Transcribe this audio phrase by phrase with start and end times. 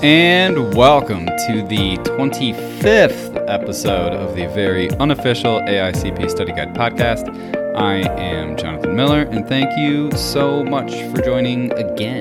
[0.00, 7.26] And welcome to the 25th episode of the very unofficial AICP Study Guide podcast.
[7.74, 12.20] I am Jonathan Miller, and thank you so much for joining again.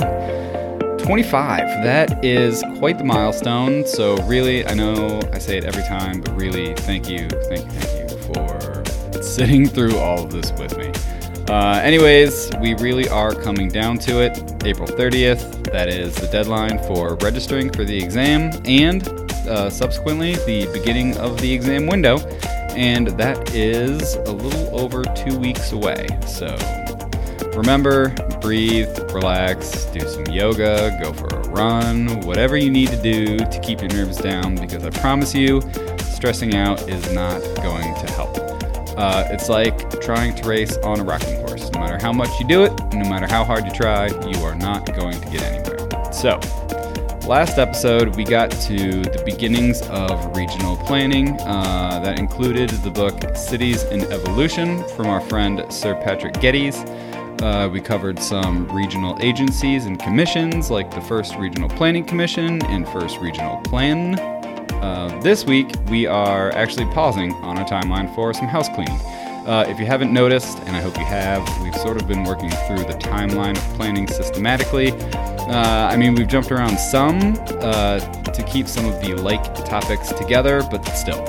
[0.98, 3.86] 25, that is quite the milestone.
[3.86, 7.80] So, really, I know I say it every time, but really, thank you, thank you,
[7.80, 10.97] thank you for sitting through all of this with me.
[11.50, 14.38] Uh, anyways, we really are coming down to it.
[14.66, 19.08] April 30th, that is the deadline for registering for the exam and
[19.48, 22.18] uh, subsequently the beginning of the exam window.
[22.76, 26.06] And that is a little over two weeks away.
[26.28, 26.48] So
[27.56, 28.10] remember,
[28.42, 33.60] breathe, relax, do some yoga, go for a run, whatever you need to do to
[33.64, 35.62] keep your nerves down because I promise you,
[36.00, 38.07] stressing out is not going to.
[38.98, 41.70] Uh, it's like trying to race on a rocking horse.
[41.72, 44.56] No matter how much you do it, no matter how hard you try, you are
[44.56, 46.12] not going to get anywhere.
[46.12, 46.40] So,
[47.28, 51.40] last episode we got to the beginnings of regional planning.
[51.42, 56.78] Uh, that included the book Cities in Evolution from our friend Sir Patrick Geddes.
[57.44, 62.88] Uh, we covered some regional agencies and commissions like the First Regional Planning Commission and
[62.90, 64.37] First Regional Plan
[64.82, 69.00] uh, this week, we are actually pausing on our timeline for some house cleaning.
[69.48, 72.50] Uh, if you haven't noticed, and I hope you have, we've sort of been working
[72.50, 74.92] through the timeline of planning systematically.
[74.92, 80.12] Uh, I mean, we've jumped around some uh, to keep some of the like topics
[80.12, 81.24] together, but still.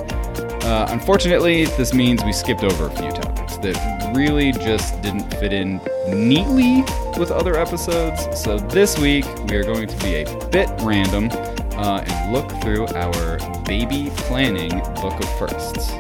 [0.62, 5.52] Uh, unfortunately, this means we skipped over a few topics that really just didn't fit
[5.52, 6.82] in neatly
[7.18, 8.26] with other episodes.
[8.38, 11.30] So this week, we are going to be a bit random
[11.78, 15.92] uh, and look through our baby planning book of firsts.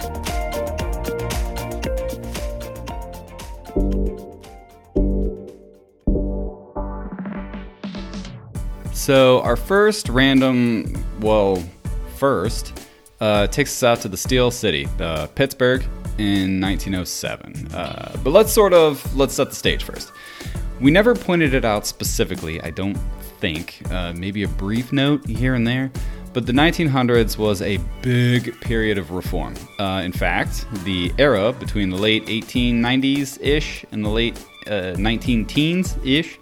[8.92, 11.62] So, our first random, well,
[12.16, 12.78] first,
[13.20, 15.82] uh, takes us out to the Steel City, uh, Pittsburgh,
[16.18, 17.68] in 1907.
[17.72, 20.12] Uh, but let's sort of let's set the stage first.
[20.80, 22.98] We never pointed it out specifically, I don't
[23.40, 25.90] think, uh, maybe a brief note here and there.
[26.32, 29.54] But the 1900s was a big period of reform.
[29.78, 35.46] Uh, in fact, the era between the late 1890s ish and the late uh, 19
[35.46, 36.38] teens ish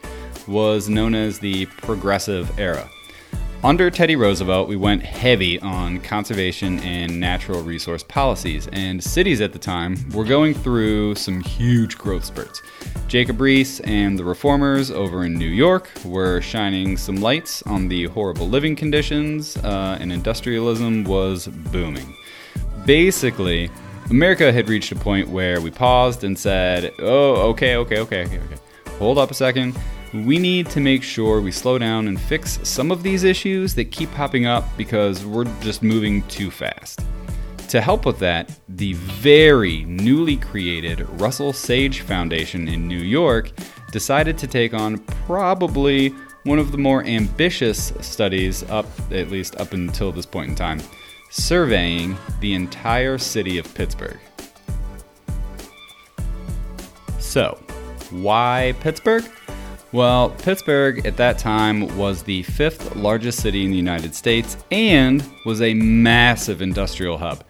[0.48, 2.88] was known as the Progressive Era.
[3.66, 9.52] Under Teddy Roosevelt, we went heavy on conservation and natural resource policies, and cities at
[9.52, 12.62] the time were going through some huge growth spurts.
[13.08, 18.04] Jacob Riis and the reformers over in New York were shining some lights on the
[18.04, 22.14] horrible living conditions, uh, and industrialism was booming.
[22.84, 23.68] Basically,
[24.10, 28.38] America had reached a point where we paused and said, Oh, okay, okay, okay, okay,
[28.38, 28.58] okay.
[28.98, 29.76] Hold up a second
[30.24, 33.86] we need to make sure we slow down and fix some of these issues that
[33.86, 37.00] keep popping up because we're just moving too fast.
[37.68, 43.50] To help with that, the very newly created Russell Sage Foundation in New York
[43.90, 46.10] decided to take on probably
[46.44, 50.80] one of the more ambitious studies up at least up until this point in time,
[51.30, 54.20] surveying the entire city of Pittsburgh.
[57.18, 57.58] So,
[58.10, 59.24] why Pittsburgh?
[59.96, 65.26] Well, Pittsburgh at that time was the fifth largest city in the United States and
[65.46, 67.44] was a massive industrial hub.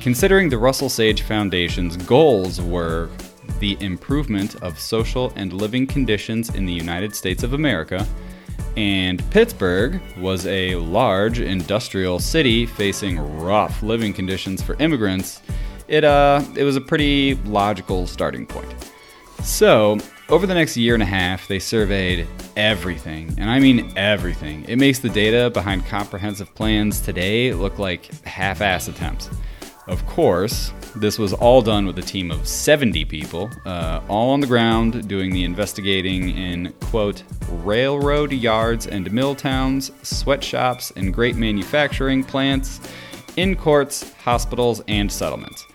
[0.00, 3.10] Considering the Russell Sage Foundation's goals were
[3.60, 8.04] the improvement of social and living conditions in the United States of America,
[8.76, 15.42] and Pittsburgh was a large industrial city facing rough living conditions for immigrants,
[15.86, 18.90] it, uh, it was a pretty logical starting point.
[19.44, 20.00] So,
[20.30, 22.26] over the next year and a half, they surveyed
[22.56, 24.64] everything, and I mean everything.
[24.64, 29.28] It makes the data behind comprehensive plans today look like half ass attempts.
[29.86, 34.40] Of course, this was all done with a team of 70 people, uh, all on
[34.40, 41.36] the ground doing the investigating in, quote, railroad yards and mill towns, sweatshops, and great
[41.36, 42.80] manufacturing plants,
[43.36, 45.66] in courts, hospitals, and settlements.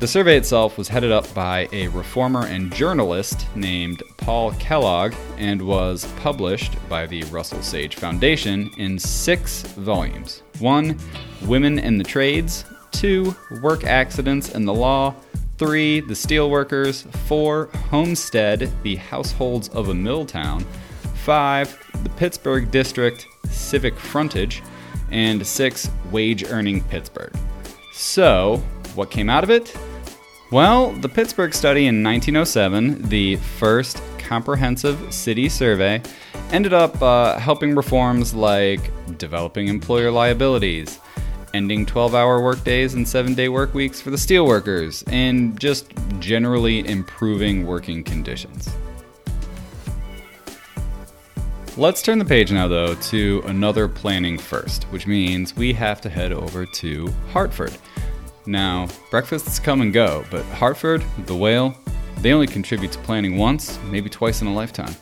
[0.00, 5.62] The survey itself was headed up by a reformer and journalist named Paul Kellogg and
[5.62, 10.42] was published by the Russell Sage Foundation in six volumes.
[10.58, 10.98] One,
[11.46, 12.66] Women in the Trades.
[12.90, 15.14] Two, Work Accidents and the Law.
[15.56, 17.10] Three, The Steelworkers.
[17.26, 20.66] Four, Homestead, the Households of a Mill Town.
[21.14, 24.62] Five, The Pittsburgh District, Civic Frontage.
[25.10, 27.34] And six, Wage Earning Pittsburgh.
[27.92, 28.62] So,
[28.96, 29.76] what came out of it?
[30.50, 36.02] Well, the Pittsburgh study in 1907, the first comprehensive city survey,
[36.50, 41.00] ended up uh, helping reforms like developing employer liabilities,
[41.54, 46.86] ending 12 hour workdays and 7 day work weeks for the steelworkers, and just generally
[46.86, 48.72] improving working conditions.
[51.76, 56.08] Let's turn the page now, though, to another planning first, which means we have to
[56.08, 57.76] head over to Hartford.
[58.46, 61.74] Now, breakfasts come and go, but Hartford, the whale,
[62.18, 64.94] they only contribute to planning once, maybe twice in a lifetime.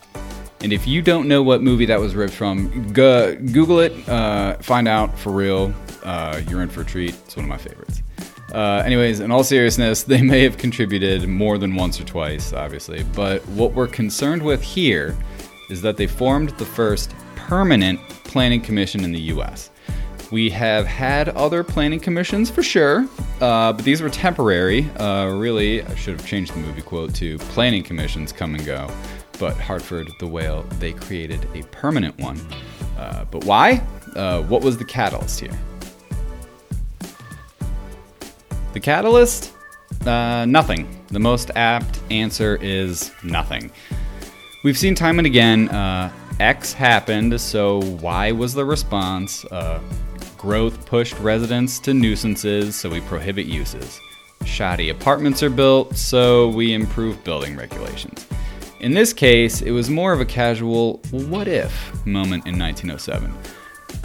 [0.62, 4.54] And if you don't know what movie that was ripped from, go, Google it, uh,
[4.58, 5.74] find out for real.
[6.04, 7.14] Uh, you're in for a treat.
[7.24, 8.02] It's one of my favorites.
[8.52, 13.02] Uh, anyways, in all seriousness, they may have contributed more than once or twice, obviously.
[13.14, 15.16] But what we're concerned with here
[15.68, 19.71] is that they formed the first permanent planning commission in the US.
[20.32, 23.06] We have had other planning commissions for sure,
[23.40, 24.90] uh, but these were temporary.
[24.98, 28.90] Uh, really, I should have changed the movie quote to planning commissions come and go
[29.42, 32.40] but Hartford, the whale, they created a permanent one.
[32.96, 33.82] Uh, but why?
[34.14, 35.58] Uh, what was the catalyst here?
[38.72, 39.52] The catalyst?
[40.06, 40.88] Uh, nothing.
[41.08, 43.72] The most apt answer is nothing.
[44.62, 49.44] We've seen time and again uh, X happened, so Y was the response.
[49.46, 49.80] Uh,
[50.42, 54.00] growth pushed residents to nuisances, so we prohibit uses.
[54.44, 58.26] Shoddy apartments are built, so we improve building regulations.
[58.80, 61.72] In this case, it was more of a casual what if
[62.04, 63.32] moment in 1907.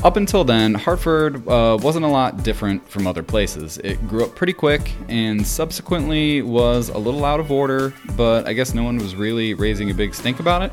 [0.03, 3.79] Up until then, Hartford uh, wasn't a lot different from other places.
[3.79, 8.53] It grew up pretty quick and subsequently was a little out of order, but I
[8.53, 10.71] guess no one was really raising a big stink about it.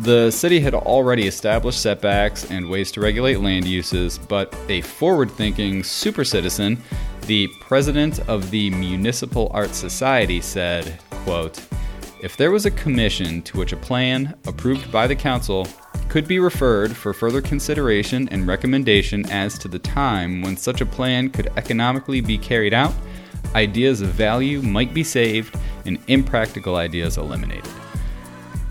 [0.00, 5.30] The city had already established setbacks and ways to regulate land uses, but a forward
[5.30, 6.82] thinking super citizen,
[7.26, 11.60] the president of the Municipal Art Society, said, quote,
[12.22, 15.68] if there was a commission to which a plan, approved by the council,
[16.08, 20.86] could be referred for further consideration and recommendation as to the time when such a
[20.86, 22.94] plan could economically be carried out,
[23.54, 25.54] ideas of value might be saved
[25.84, 27.69] and impractical ideas eliminated.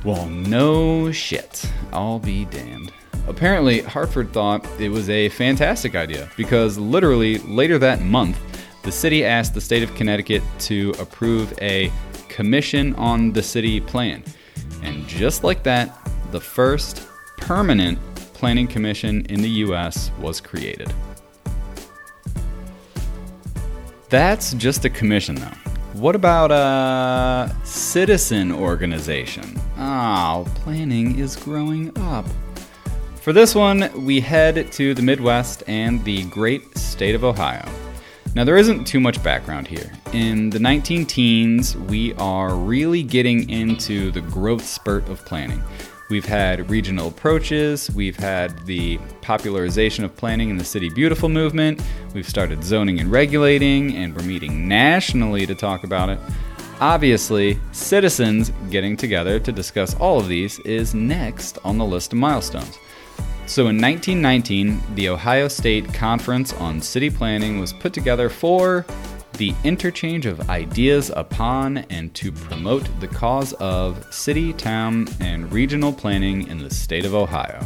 [0.06, 1.69] Well, no shit.
[1.92, 2.94] I'll be damned.
[3.28, 8.40] Apparently, Hartford thought it was a fantastic idea because literally later that month,
[8.84, 11.92] the city asked the state of Connecticut to approve a
[12.30, 14.24] commission on the city plan.
[14.81, 16.00] And just like that,
[16.31, 17.06] the first
[17.38, 18.00] permanent
[18.34, 20.94] planning commission in the US was created.
[24.07, 25.48] That's just a commission, though.
[25.94, 29.60] What about a citizen organization?
[29.81, 32.26] Oh, planning is growing up.
[33.22, 37.66] For this one, we head to the Midwest and the great state of Ohio.
[38.36, 39.90] Now, there isn't too much background here.
[40.12, 45.64] In the 19 teens, we are really getting into the growth spurt of planning.
[46.10, 51.81] We've had regional approaches, we've had the popularization of planning in the City Beautiful movement,
[52.14, 56.20] we've started zoning and regulating, and we're meeting nationally to talk about it.
[56.81, 62.20] Obviously, citizens getting together to discuss all of these is next on the list of
[62.20, 62.78] milestones.
[63.48, 68.86] So in 1919, the Ohio State Conference on City Planning was put together for
[69.34, 75.92] the interchange of ideas upon and to promote the cause of city, town, and regional
[75.92, 77.62] planning in the state of Ohio.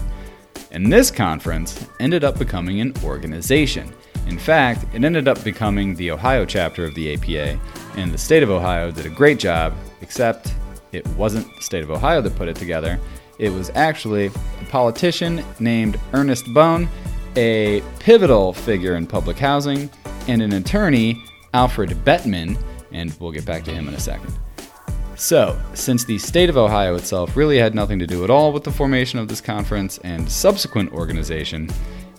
[0.71, 3.93] And this conference ended up becoming an organization.
[4.27, 7.59] In fact, it ended up becoming the Ohio chapter of the APA,
[7.97, 10.53] and the state of Ohio did a great job, except
[10.91, 12.99] it wasn't the state of Ohio that put it together.
[13.39, 16.87] It was actually a politician named Ernest Bohn,
[17.35, 19.89] a pivotal figure in public housing,
[20.27, 21.21] and an attorney,
[21.53, 22.57] Alfred Bettman,
[22.91, 24.33] and we'll get back to him in a second.
[25.15, 28.63] So, since the state of Ohio itself really had nothing to do at all with
[28.63, 31.69] the formation of this conference and subsequent organization,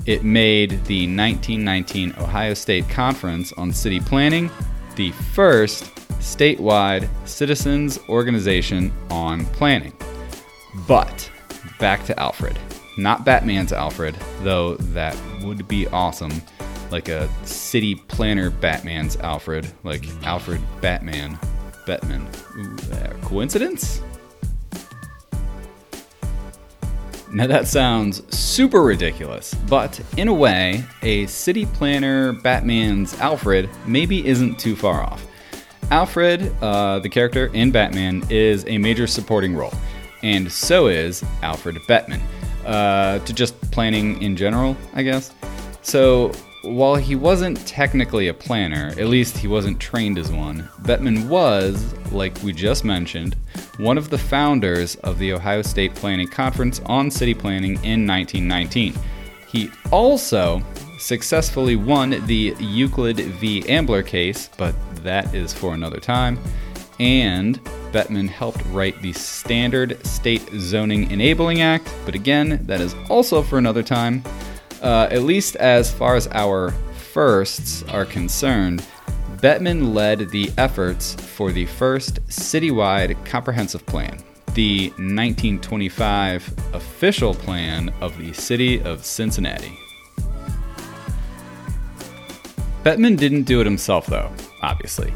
[0.07, 4.51] it made the 1919 Ohio State Conference on City Planning
[4.97, 5.85] the first
[6.21, 9.93] statewide citizens organization on planning.
[10.87, 11.31] But
[11.79, 12.59] back to Alfred.
[12.97, 16.33] Not Batman's Alfred, though that would be awesome.
[16.91, 21.39] Like a city planner Batman's Alfred, like Alfred Batman,
[21.87, 22.29] Batman.
[22.57, 22.77] Ooh,
[23.23, 24.01] coincidence?
[27.35, 34.27] Now that sounds super ridiculous, but in a way, a city planner Batman's Alfred maybe
[34.27, 35.27] isn't too far off.
[35.91, 39.75] Alfred, uh, the character in Batman, is a major supporting role
[40.25, 42.21] and so is Alfred Bettman.
[42.65, 45.33] Uh, to just planning in general, I guess.
[45.83, 46.33] So
[46.65, 51.95] while he wasn't technically a planner, at least he wasn't trained as one, Bettman was,
[52.11, 53.37] like we just mentioned,
[53.77, 58.95] one of the founders of the Ohio State Planning Conference on City Planning in 1919.
[59.49, 60.63] He also
[60.99, 63.69] successfully won the Euclid v.
[63.69, 66.39] Ambler case, but that is for another time.
[66.99, 73.43] And Bettman helped write the Standard State Zoning Enabling Act, but again, that is also
[73.43, 74.23] for another time.
[74.85, 78.85] Uh, at least as far as our firsts are concerned,
[79.37, 84.19] Bettman led the efforts for the first citywide comprehensive plan,
[84.53, 89.73] the 1925 official plan of the city of Cincinnati.
[92.83, 95.15] Bettman didn't do it himself, though, obviously.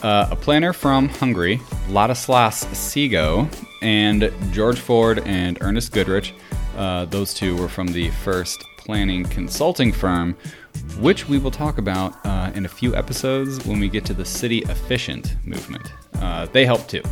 [0.00, 1.58] Uh, a planner from Hungary,
[1.88, 3.48] Ladislas Segoe,
[3.82, 6.34] and George Ford and Ernest Goodrich,
[6.76, 10.34] uh, those two were from the first planning consulting firm,
[10.98, 14.24] which we will talk about uh, in a few episodes when we get to the
[14.24, 15.92] city efficient movement.
[16.14, 17.02] Uh, they helped too.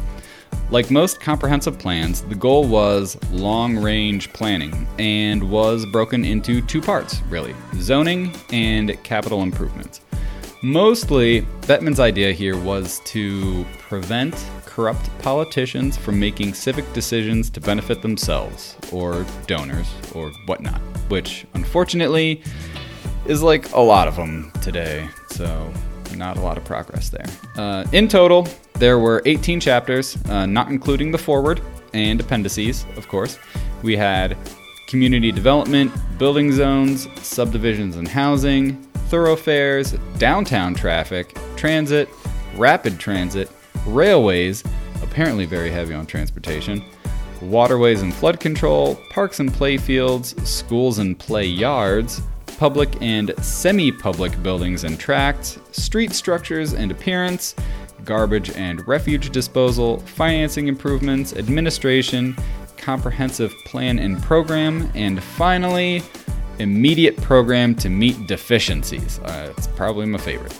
[0.71, 6.81] Like most comprehensive plans, the goal was long range planning and was broken into two
[6.81, 10.01] parts, really zoning and capital improvements.
[10.63, 18.01] Mostly, Bettman's idea here was to prevent corrupt politicians from making civic decisions to benefit
[18.01, 22.43] themselves or donors or whatnot, which unfortunately
[23.27, 25.09] is like a lot of them today.
[25.31, 25.73] So,
[26.15, 27.27] not a lot of progress there.
[27.57, 31.61] Uh, in total, there were 18 chapters, uh, not including the forward
[31.93, 33.39] and appendices, of course.
[33.83, 34.37] We had
[34.87, 42.09] community development, building zones, subdivisions and housing, thoroughfares, downtown traffic, transit,
[42.57, 43.51] rapid transit,
[43.87, 44.65] railways,
[45.03, 46.83] apparently very heavy on transportation,
[47.43, 52.23] waterways and flood control, parks and play fields, schools and play yards,
[52.59, 57.55] public and semi public buildings and tracts, street structures and appearance,
[58.05, 62.37] garbage and refuge disposal, financing improvements, administration,
[62.77, 66.03] comprehensive plan and program, and finally,
[66.59, 69.19] immediate program to meet deficiencies.
[69.21, 70.59] Uh, it's probably my favorite.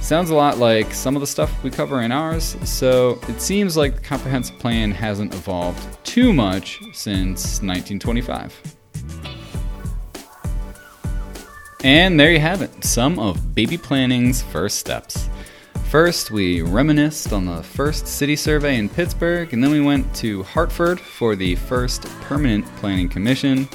[0.00, 3.76] Sounds a lot like some of the stuff we cover in ours, so it seems
[3.76, 8.76] like the comprehensive plan hasn't evolved too much since 1925.
[11.84, 15.28] And there you have it, some of baby planning's first steps.
[15.90, 20.42] First, we reminisced on the first city survey in Pittsburgh, and then we went to
[20.42, 23.68] Hartford for the first permanent planning commission.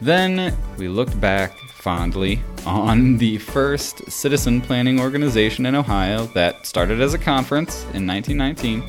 [0.00, 7.00] Then we looked back fondly on the first citizen planning organization in Ohio that started
[7.00, 8.84] as a conference in 1919,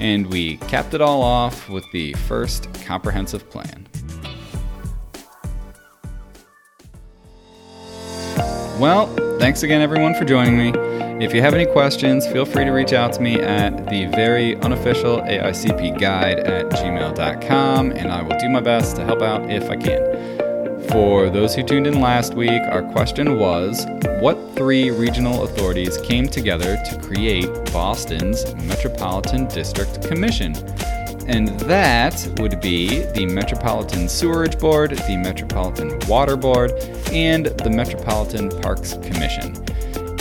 [0.00, 3.88] and we capped it all off with the first comprehensive plan.
[8.78, 9.06] Well,
[9.38, 10.78] thanks again, everyone, for joining me.
[11.24, 14.56] If you have any questions, feel free to reach out to me at the very
[14.56, 19.70] unofficial AICP guide at gmail.com, and I will do my best to help out if
[19.70, 20.45] I can.
[20.90, 23.86] For those who tuned in last week, our question was
[24.20, 30.54] What three regional authorities came together to create Boston's Metropolitan District Commission?
[31.28, 36.70] and that would be the Metropolitan Sewerage Board, the Metropolitan Water Board,
[37.10, 39.52] and the Metropolitan Parks Commission.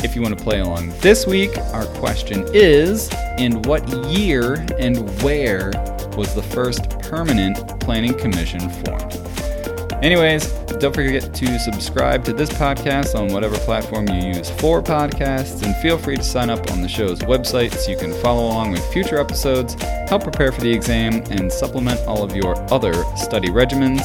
[0.04, 4.98] If you want to play along this week, our question is In what year and
[5.22, 5.72] where
[6.18, 9.14] was the first permanent planning commission formed?
[10.06, 15.64] Anyways, don't forget to subscribe to this podcast on whatever platform you use for podcasts,
[15.64, 18.70] and feel free to sign up on the show's website so you can follow along
[18.70, 19.74] with future episodes,
[20.08, 24.04] help prepare for the exam, and supplement all of your other study regimens.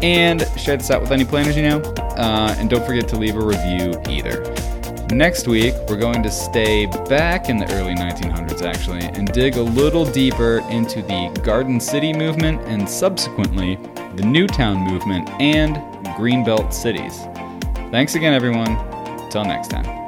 [0.00, 1.80] And share this out with any planners you know.
[1.80, 4.44] Uh, and don't forget to leave a review either.
[5.12, 9.62] Next week, we're going to stay back in the early 1900s, actually, and dig a
[9.62, 13.76] little deeper into the Garden City movement and subsequently
[14.16, 15.76] the Newtown movement and
[16.16, 17.20] Greenbelt cities.
[17.90, 18.76] Thanks again, everyone.
[19.30, 20.01] Till next time.